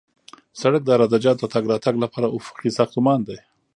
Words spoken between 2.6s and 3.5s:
ساختمان دی